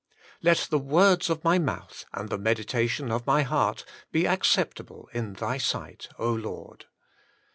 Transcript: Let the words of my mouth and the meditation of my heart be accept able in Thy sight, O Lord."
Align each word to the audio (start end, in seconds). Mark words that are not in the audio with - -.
Let 0.41 0.67
the 0.71 0.79
words 0.79 1.29
of 1.29 1.43
my 1.43 1.59
mouth 1.59 2.05
and 2.11 2.29
the 2.29 2.39
meditation 2.39 3.11
of 3.11 3.27
my 3.27 3.43
heart 3.43 3.85
be 4.11 4.25
accept 4.25 4.79
able 4.81 5.07
in 5.13 5.33
Thy 5.33 5.59
sight, 5.59 6.09
O 6.17 6.31
Lord." 6.33 6.85